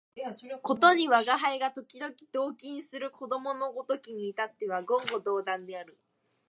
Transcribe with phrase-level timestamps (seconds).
[0.63, 5.93] ことに吾輩が時々同衾する子供のごときに至っては言語道断である